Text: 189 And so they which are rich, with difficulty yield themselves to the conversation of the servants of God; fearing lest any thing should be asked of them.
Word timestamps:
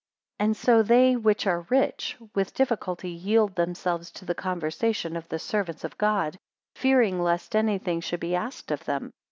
189 0.37 0.49
And 0.49 0.57
so 0.57 0.87
they 0.87 1.15
which 1.15 1.45
are 1.45 1.67
rich, 1.69 2.17
with 2.33 2.55
difficulty 2.55 3.11
yield 3.11 3.53
themselves 3.53 4.09
to 4.13 4.25
the 4.25 4.33
conversation 4.33 5.15
of 5.15 5.29
the 5.29 5.37
servants 5.37 5.83
of 5.83 5.95
God; 5.99 6.39
fearing 6.75 7.21
lest 7.21 7.55
any 7.55 7.77
thing 7.77 8.01
should 8.01 8.19
be 8.19 8.33
asked 8.33 8.71
of 8.71 8.85
them. 8.85 9.11